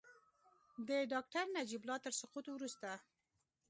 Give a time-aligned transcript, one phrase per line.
[0.87, 2.89] د ډاکټر نجیب الله تر سقوط وروسته.